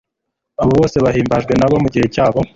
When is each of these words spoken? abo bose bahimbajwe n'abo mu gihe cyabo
abo 0.61 0.71
bose 0.79 0.97
bahimbajwe 1.05 1.53
n'abo 1.55 1.75
mu 1.83 1.87
gihe 1.93 2.05
cyabo 2.13 2.39